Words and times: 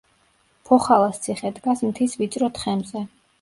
ფოხალას 0.69 1.19
ციხე 1.25 1.51
დგას 1.59 1.85
მთის 1.91 2.17
ვიწრო 2.23 2.51
თხემზე. 2.57 3.05